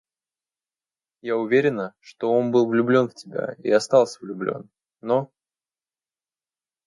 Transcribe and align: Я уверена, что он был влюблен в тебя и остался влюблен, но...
Я 1.21 1.37
уверена, 1.37 1.93
что 1.99 2.33
он 2.33 2.51
был 2.51 2.65
влюблен 2.67 3.07
в 3.07 3.13
тебя 3.13 3.55
и 3.63 3.69
остался 3.69 4.17
влюблен, 4.21 4.67
но... 4.99 5.31